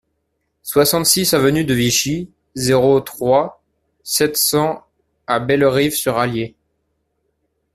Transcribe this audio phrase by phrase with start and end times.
[0.63, 3.61] soixante-six avenue de Vichy, zéro trois,
[4.03, 4.83] sept cents
[5.27, 6.55] à Bellerive-sur-Allier